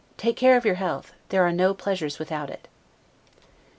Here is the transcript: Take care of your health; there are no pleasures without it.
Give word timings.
Take 0.17 0.35
care 0.35 0.57
of 0.57 0.65
your 0.65 0.73
health; 0.81 1.13
there 1.29 1.43
are 1.45 1.51
no 1.51 1.75
pleasures 1.75 2.17
without 2.17 2.49
it. 2.49 2.67